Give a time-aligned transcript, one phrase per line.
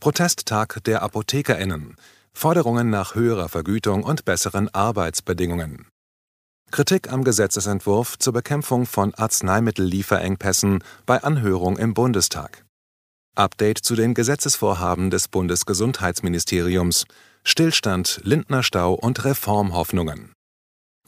[0.00, 1.96] Protesttag der ApothekerInnen.
[2.32, 5.86] Forderungen nach höherer Vergütung und besseren Arbeitsbedingungen.
[6.70, 12.64] Kritik am Gesetzesentwurf zur Bekämpfung von Arzneimittellieferengpässen bei Anhörung im Bundestag.
[13.36, 17.04] Update zu den Gesetzesvorhaben des Bundesgesundheitsministeriums.
[17.44, 20.32] Stillstand, Lindner-Stau und Reformhoffnungen.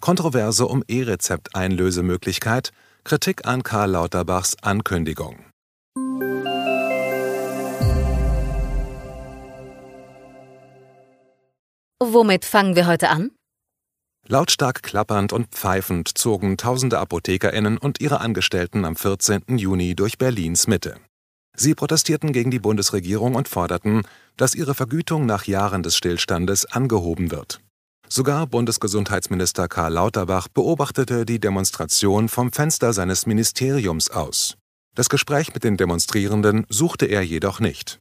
[0.00, 2.70] Kontroverse um E-Rezept-Einlösemöglichkeit.
[3.04, 5.44] Kritik an Karl Lauterbachs Ankündigung.
[12.00, 13.32] Womit fangen wir heute an?
[14.28, 19.42] Lautstark klappernd und pfeifend zogen tausende ApothekerInnen und ihre Angestellten am 14.
[19.56, 20.96] Juni durch Berlins Mitte.
[21.56, 24.02] Sie protestierten gegen die Bundesregierung und forderten,
[24.36, 27.60] dass ihre Vergütung nach Jahren des Stillstandes angehoben wird.
[28.08, 34.56] Sogar Bundesgesundheitsminister Karl Lauterbach beobachtete die Demonstration vom Fenster seines Ministeriums aus.
[34.94, 37.98] Das Gespräch mit den Demonstrierenden suchte er jedoch nicht.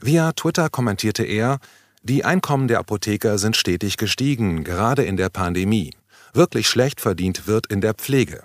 [0.00, 1.58] Via Twitter kommentierte er,
[2.06, 5.94] die Einkommen der Apotheker sind stetig gestiegen, gerade in der Pandemie.
[6.34, 8.42] Wirklich schlecht verdient wird in der Pflege.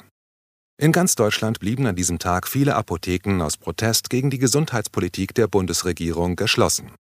[0.78, 5.48] In ganz Deutschland blieben an diesem Tag viele Apotheken aus Protest gegen die Gesundheitspolitik der
[5.48, 6.94] Bundesregierung geschlossen.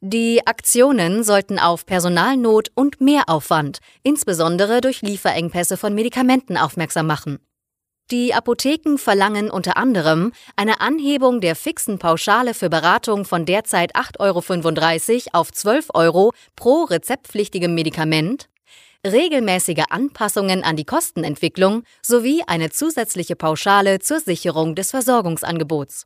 [0.00, 7.40] Die Aktionen sollten auf Personalnot und Mehraufwand, insbesondere durch Lieferengpässe von Medikamenten, aufmerksam machen.
[8.10, 15.28] Die Apotheken verlangen unter anderem eine Anhebung der fixen Pauschale für Beratung von derzeit 8,35
[15.28, 18.50] Euro auf 12 Euro pro rezeptpflichtigem Medikament,
[19.06, 26.04] regelmäßige Anpassungen an die Kostenentwicklung sowie eine zusätzliche Pauschale zur Sicherung des Versorgungsangebots.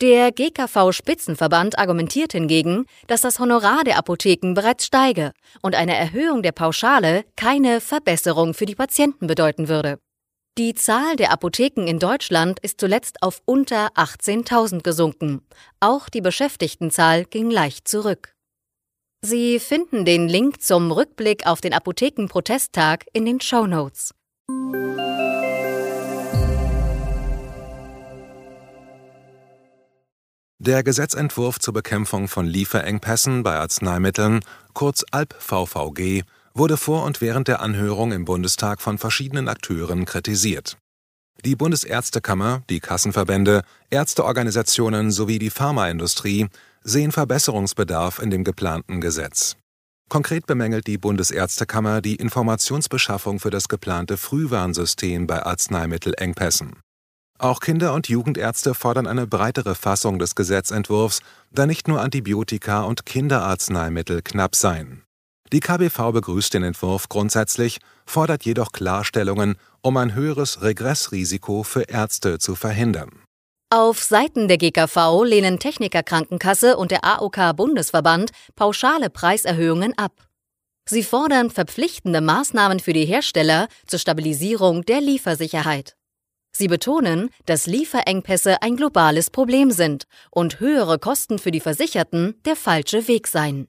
[0.00, 5.32] Der GKV-Spitzenverband argumentiert hingegen, dass das Honorar der Apotheken bereits steige
[5.62, 9.98] und eine Erhöhung der Pauschale keine Verbesserung für die Patienten bedeuten würde.
[10.58, 15.40] Die Zahl der Apotheken in Deutschland ist zuletzt auf unter 18.000 gesunken.
[15.78, 18.34] Auch die Beschäftigtenzahl ging leicht zurück.
[19.22, 24.10] Sie finden den Link zum Rückblick auf den Apothekenprotesttag in den Show Notes.
[30.58, 34.40] Der Gesetzentwurf zur Bekämpfung von Lieferengpässen bei Arzneimitteln,
[34.74, 40.76] kurz ALP-VVG, wurde vor und während der Anhörung im Bundestag von verschiedenen Akteuren kritisiert.
[41.44, 46.48] Die Bundesärztekammer, die Kassenverbände, Ärzteorganisationen sowie die Pharmaindustrie
[46.82, 49.56] sehen Verbesserungsbedarf in dem geplanten Gesetz.
[50.08, 56.76] Konkret bemängelt die Bundesärztekammer die Informationsbeschaffung für das geplante Frühwarnsystem bei Arzneimittelengpässen.
[57.38, 61.20] Auch Kinder- und Jugendärzte fordern eine breitere Fassung des Gesetzentwurfs,
[61.52, 65.04] da nicht nur Antibiotika und Kinderarzneimittel knapp seien.
[65.52, 72.38] Die KBV begrüßt den Entwurf grundsätzlich, fordert jedoch Klarstellungen, um ein höheres Regressrisiko für Ärzte
[72.38, 73.22] zu verhindern.
[73.70, 80.26] Auf Seiten der GKV lehnen Technikerkrankenkasse und der AOK Bundesverband pauschale Preiserhöhungen ab.
[80.88, 85.96] Sie fordern verpflichtende Maßnahmen für die Hersteller zur Stabilisierung der Liefersicherheit.
[86.56, 92.56] Sie betonen, dass Lieferengpässe ein globales Problem sind und höhere Kosten für die Versicherten der
[92.56, 93.68] falsche Weg seien.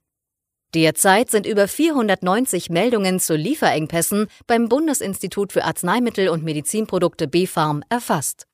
[0.76, 8.46] Derzeit sind über 490 Meldungen zu Lieferengpässen beim Bundesinstitut für Arzneimittel und Medizinprodukte BfArM erfasst.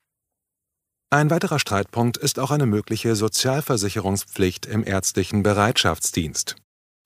[1.10, 6.56] Ein weiterer Streitpunkt ist auch eine mögliche Sozialversicherungspflicht im ärztlichen Bereitschaftsdienst.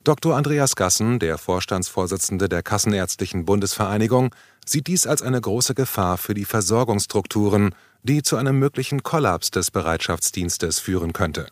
[0.03, 0.35] Dr.
[0.35, 4.35] Andreas Gassen, der Vorstandsvorsitzende der Kassenärztlichen Bundesvereinigung,
[4.65, 9.71] sieht dies als eine große Gefahr für die Versorgungsstrukturen, die zu einem möglichen Kollaps des
[9.71, 11.49] Bereitschaftsdienstes führen könnte.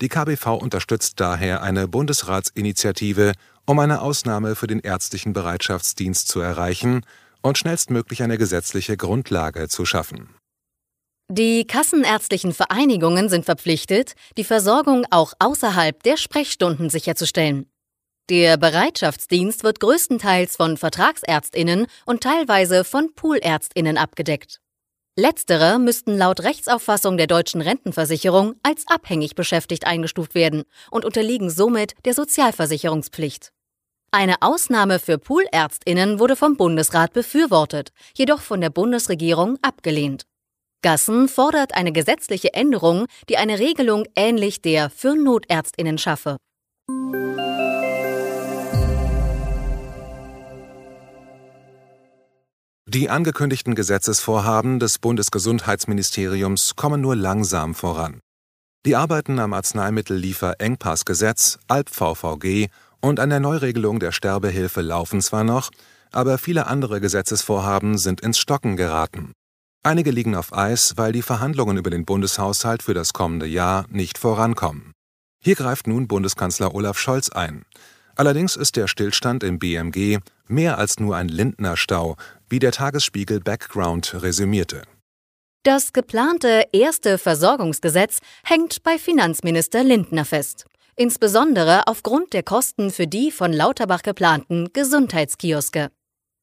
[0.00, 3.32] Die KBV unterstützt daher eine Bundesratsinitiative,
[3.66, 7.04] um eine Ausnahme für den ärztlichen Bereitschaftsdienst zu erreichen
[7.42, 10.34] und schnellstmöglich eine gesetzliche Grundlage zu schaffen.
[11.30, 17.66] Die kassenärztlichen Vereinigungen sind verpflichtet, die Versorgung auch außerhalb der Sprechstunden sicherzustellen.
[18.30, 24.60] Der Bereitschaftsdienst wird größtenteils von Vertragsärztinnen und teilweise von Poolärztinnen abgedeckt.
[25.18, 30.62] Letztere müssten laut Rechtsauffassung der deutschen Rentenversicherung als abhängig beschäftigt eingestuft werden
[30.92, 33.50] und unterliegen somit der Sozialversicherungspflicht.
[34.12, 40.22] Eine Ausnahme für Poolärztinnen wurde vom Bundesrat befürwortet, jedoch von der Bundesregierung abgelehnt.
[40.82, 46.36] Gassen fordert eine gesetzliche Änderung, die eine Regelung ähnlich der für Notärztinnen schaffe.
[52.90, 58.20] Die angekündigten Gesetzesvorhaben des Bundesgesundheitsministeriums kommen nur langsam voran.
[58.86, 62.70] Die Arbeiten am Arzneimittellieferengpassgesetz, ALP-VVG
[63.02, 65.68] und an der Neuregelung der Sterbehilfe laufen zwar noch,
[66.12, 69.32] aber viele andere Gesetzesvorhaben sind ins Stocken geraten.
[69.82, 74.16] Einige liegen auf Eis, weil die Verhandlungen über den Bundeshaushalt für das kommende Jahr nicht
[74.16, 74.92] vorankommen.
[75.44, 77.66] Hier greift nun Bundeskanzler Olaf Scholz ein.
[78.16, 82.16] Allerdings ist der Stillstand im BMG mehr als nur ein Lindner-Stau,
[82.48, 84.82] wie der Tagesspiegel Background resümierte.
[85.64, 90.66] Das geplante erste Versorgungsgesetz hängt bei Finanzminister Lindner fest
[90.98, 95.90] insbesondere aufgrund der Kosten für die von Lauterbach geplanten Gesundheitskioske.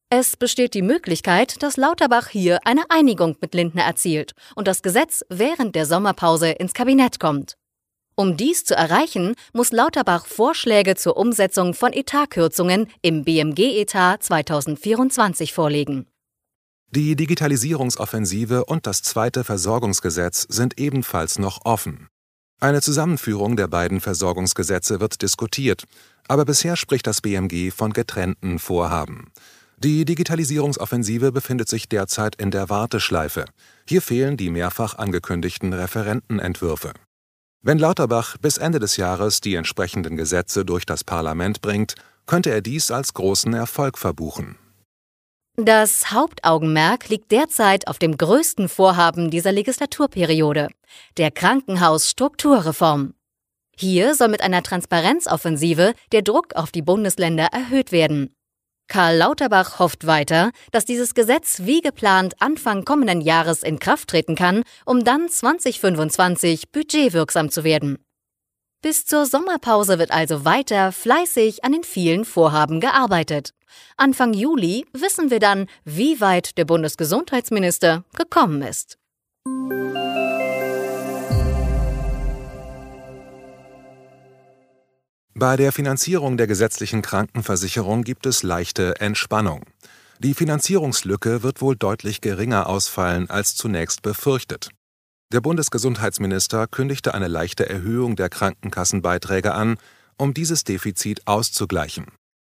[0.08, 5.24] Es besteht die Möglichkeit, dass Lauterbach hier eine Einigung mit Lindner erzielt und das Gesetz
[5.28, 7.56] während der Sommerpause ins Kabinett kommt.
[8.18, 16.06] Um dies zu erreichen, muss Lauterbach Vorschläge zur Umsetzung von Etatkürzungen im BMG-Etat 2024 vorlegen.
[16.90, 22.08] Die Digitalisierungsoffensive und das zweite Versorgungsgesetz sind ebenfalls noch offen.
[22.58, 25.84] Eine Zusammenführung der beiden Versorgungsgesetze wird diskutiert,
[26.26, 29.30] aber bisher spricht das BMG von getrennten Vorhaben.
[29.76, 33.44] Die Digitalisierungsoffensive befindet sich derzeit in der Warteschleife.
[33.86, 36.94] Hier fehlen die mehrfach angekündigten Referentenentwürfe.
[37.66, 42.60] Wenn Lauterbach bis Ende des Jahres die entsprechenden Gesetze durch das Parlament bringt, könnte er
[42.60, 44.56] dies als großen Erfolg verbuchen.
[45.56, 50.68] Das Hauptaugenmerk liegt derzeit auf dem größten Vorhaben dieser Legislaturperiode,
[51.16, 53.14] der Krankenhausstrukturreform.
[53.76, 58.35] Hier soll mit einer Transparenzoffensive der Druck auf die Bundesländer erhöht werden.
[58.88, 64.36] Karl Lauterbach hofft weiter, dass dieses Gesetz wie geplant Anfang kommenden Jahres in Kraft treten
[64.36, 67.98] kann, um dann 2025 budgetwirksam zu werden.
[68.82, 73.50] Bis zur Sommerpause wird also weiter fleißig an den vielen Vorhaben gearbeitet.
[73.96, 78.98] Anfang Juli wissen wir dann, wie weit der Bundesgesundheitsminister gekommen ist.
[85.38, 89.64] Bei der Finanzierung der gesetzlichen Krankenversicherung gibt es leichte Entspannung.
[90.18, 94.70] Die Finanzierungslücke wird wohl deutlich geringer ausfallen als zunächst befürchtet.
[95.34, 99.76] Der Bundesgesundheitsminister kündigte eine leichte Erhöhung der Krankenkassenbeiträge an,
[100.16, 102.06] um dieses Defizit auszugleichen.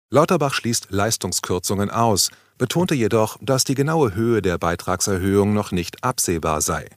[0.09, 6.61] Lauterbach schließt Leistungskürzungen aus, betonte jedoch, dass die genaue Höhe der Beitragserhöhung noch nicht absehbar
[6.61, 6.87] sei.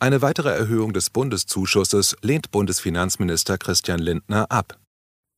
[0.00, 4.80] Eine weitere Erhöhung des Bundeszuschusses lehnt Bundesfinanzminister Christian Lindner ab.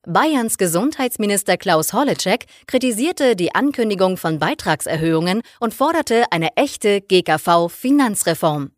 [0.06, 8.70] Bayerns Gesundheitsminister Klaus Holleczek kritisierte die Ankündigung von Beitragserhöhungen und forderte eine echte GKV-Finanzreform.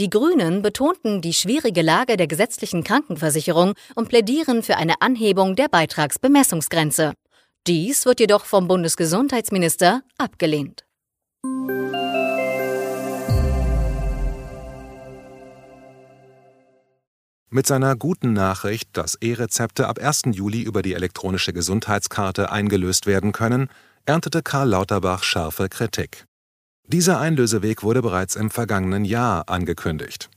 [0.00, 5.68] Die Grünen betonten die schwierige Lage der gesetzlichen Krankenversicherung und plädieren für eine Anhebung der
[5.68, 7.12] Beitragsbemessungsgrenze.
[7.66, 10.83] Dies wird jedoch vom Bundesgesundheitsminister abgelehnt.
[17.54, 20.22] Mit seiner guten Nachricht, dass E-Rezepte ab 1.
[20.32, 23.68] Juli über die elektronische Gesundheitskarte eingelöst werden können,
[24.06, 26.24] erntete Karl Lauterbach scharfe Kritik.
[26.88, 30.30] Dieser Einlöseweg wurde bereits im vergangenen Jahr angekündigt.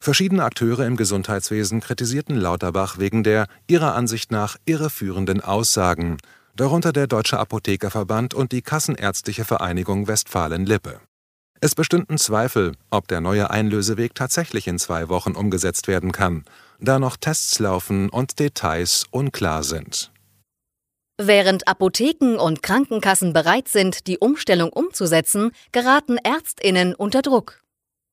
[0.00, 6.16] Verschiedene Akteure im Gesundheitswesen kritisierten Lauterbach wegen der ihrer Ansicht nach irreführenden Aussagen
[6.56, 11.00] darunter der Deutsche Apothekerverband und die Kassenärztliche Vereinigung Westfalen-Lippe.
[11.64, 16.44] Es bestünden Zweifel, ob der neue Einlöseweg tatsächlich in zwei Wochen umgesetzt werden kann,
[16.78, 20.12] da noch Tests laufen und Details unklar sind.
[21.16, 27.62] Während Apotheken und Krankenkassen bereit sind, die Umstellung umzusetzen, geraten Ärztinnen unter Druck.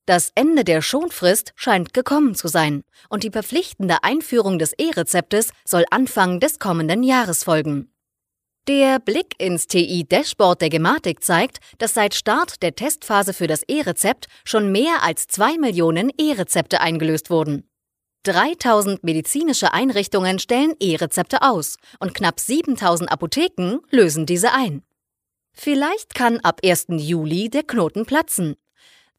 [0.05, 5.83] Das Ende der Schonfrist scheint gekommen zu sein, und die verpflichtende Einführung des E-Rezeptes soll
[5.91, 7.90] Anfang des kommenden Jahres folgen.
[8.67, 14.27] Der Blick ins TI-Dashboard der Gematik zeigt, dass seit Start der Testphase für das E-Rezept
[14.45, 17.67] schon mehr als zwei Millionen E-Rezepte eingelöst wurden.
[18.23, 24.83] 3000 medizinische Einrichtungen stellen E-Rezepte aus und knapp 7000 Apotheken lösen diese ein.
[25.53, 26.85] Vielleicht kann ab 1.
[26.89, 28.57] Juli der Knoten platzen.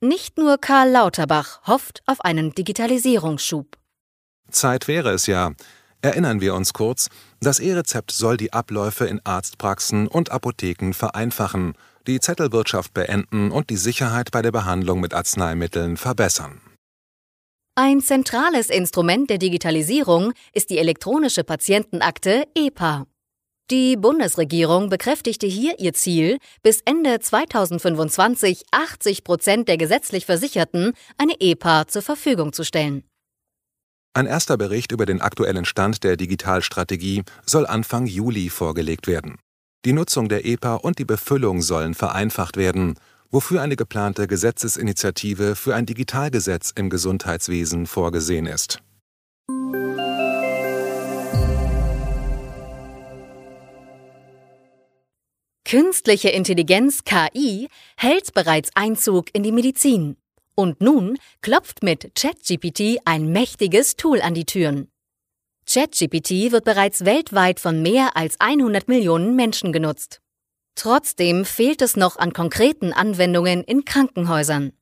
[0.00, 3.76] Nicht nur Karl Lauterbach hofft auf einen Digitalisierungsschub.
[4.50, 5.52] Zeit wäre es ja.
[6.02, 7.08] Erinnern wir uns kurz,
[7.40, 11.74] das E-Rezept soll die Abläufe in Arztpraxen und Apotheken vereinfachen,
[12.08, 16.60] die Zettelwirtschaft beenden und die Sicherheit bei der Behandlung mit Arzneimitteln verbessern.
[17.76, 23.06] Ein zentrales Instrument der Digitalisierung ist die elektronische Patientenakte EPA.
[23.70, 31.40] Die Bundesregierung bekräftigte hier ihr Ziel, bis Ende 2025 80 Prozent der gesetzlich Versicherten eine
[31.40, 33.04] EPA zur Verfügung zu stellen.
[34.14, 39.38] Ein erster Bericht über den aktuellen Stand der Digitalstrategie soll Anfang Juli vorgelegt werden.
[39.86, 42.96] Die Nutzung der EPA und die Befüllung sollen vereinfacht werden,
[43.30, 48.82] wofür eine geplante Gesetzesinitiative für ein Digitalgesetz im Gesundheitswesen vorgesehen ist.
[55.64, 60.18] Künstliche Intelligenz KI hält bereits Einzug in die Medizin.
[60.54, 64.90] Und nun klopft mit ChatGPT ein mächtiges Tool an die Türen.
[65.66, 70.20] ChatGPT wird bereits weltweit von mehr als 100 Millionen Menschen genutzt.
[70.74, 74.72] Trotzdem fehlt es noch an konkreten Anwendungen in Krankenhäusern.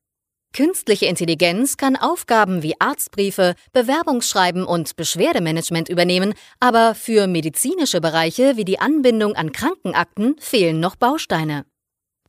[0.52, 8.64] Künstliche Intelligenz kann Aufgaben wie Arztbriefe, Bewerbungsschreiben und Beschwerdemanagement übernehmen, aber für medizinische Bereiche wie
[8.64, 11.66] die Anbindung an Krankenakten fehlen noch Bausteine.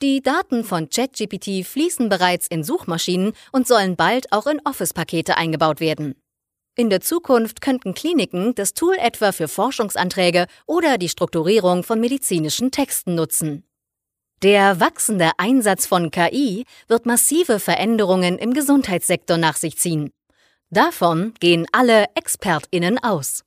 [0.01, 5.79] Die Daten von ChatGPT fließen bereits in Suchmaschinen und sollen bald auch in Office-Pakete eingebaut
[5.79, 6.15] werden.
[6.75, 12.71] In der Zukunft könnten Kliniken das Tool etwa für Forschungsanträge oder die Strukturierung von medizinischen
[12.71, 13.63] Texten nutzen.
[14.41, 20.09] Der wachsende Einsatz von KI wird massive Veränderungen im Gesundheitssektor nach sich ziehen.
[20.71, 23.43] Davon gehen alle Expertinnen aus.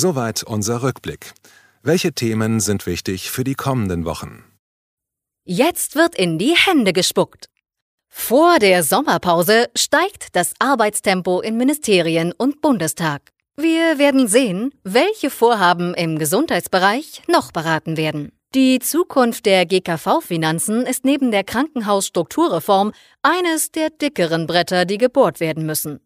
[0.00, 1.34] Soweit unser Rückblick.
[1.82, 4.44] Welche Themen sind wichtig für die kommenden Wochen?
[5.44, 7.48] Jetzt wird in die Hände gespuckt.
[8.08, 13.32] Vor der Sommerpause steigt das Arbeitstempo in Ministerien und Bundestag.
[13.56, 18.30] Wir werden sehen, welche Vorhaben im Gesundheitsbereich noch beraten werden.
[18.54, 25.66] Die Zukunft der GKV-Finanzen ist neben der Krankenhausstrukturreform eines der dickeren Bretter, die gebohrt werden
[25.66, 25.98] müssen.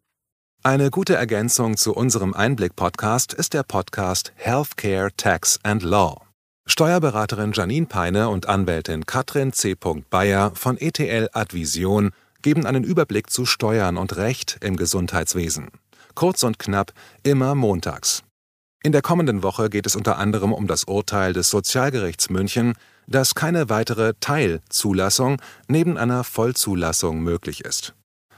[0.65, 6.21] Eine gute Ergänzung zu unserem Einblick-Podcast ist der Podcast Healthcare, Tax and Law.
[6.65, 9.75] Steuerberaterin Janine Peine und Anwältin Katrin C.
[10.09, 15.67] Bayer von ETL Advision geben einen Überblick zu Steuern und Recht im Gesundheitswesen
[16.15, 16.93] kurz und knapp
[17.23, 18.23] immer montags.
[18.83, 22.73] In der kommenden Woche geht es unter anderem um das Urteil des Sozialgerichts München,
[23.07, 27.93] dass keine weitere Teilzulassung neben einer Vollzulassung möglich ist.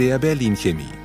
[0.00, 0.99] der Berlin Chemie.